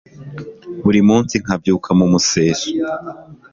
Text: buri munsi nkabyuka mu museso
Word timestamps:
buri 0.83 0.99
munsi 1.09 1.33
nkabyuka 1.43 1.89
mu 1.99 2.05
museso 2.11 2.67